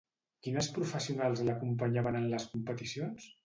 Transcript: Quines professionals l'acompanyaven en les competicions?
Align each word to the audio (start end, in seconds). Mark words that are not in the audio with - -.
Quines 0.45 0.69
professionals 0.77 1.45
l'acompanyaven 1.51 2.21
en 2.23 2.29
les 2.35 2.51
competicions? 2.57 3.33